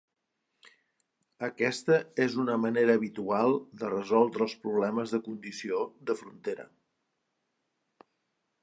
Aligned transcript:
Aquesta 1.47 1.97
és 2.25 2.37
una 2.45 2.55
manera 2.63 2.95
habitual 3.01 3.53
de 3.83 3.93
resoldre 3.93 4.45
els 4.49 4.57
problemes 4.65 5.15
de 5.17 5.21
condició 5.29 5.87
de 6.11 6.19
frontera. 6.25 6.69